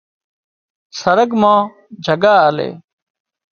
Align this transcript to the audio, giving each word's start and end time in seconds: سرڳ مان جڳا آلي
سرڳ 0.99 1.29
مان 1.41 1.59
جڳا 2.05 2.33
آلي 2.47 2.69